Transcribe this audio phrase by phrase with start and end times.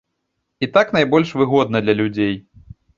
[0.65, 2.35] І так найбольш выгодна для людзей.